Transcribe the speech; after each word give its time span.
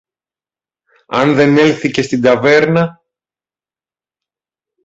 αν 1.07 1.35
δεν 1.35 1.57
έλθει 1.57 1.91
και 1.91 2.01
στην 2.01 2.21
ταβέρνα; 2.21 3.01